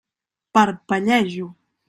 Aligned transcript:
Parpellejo. 0.53 1.47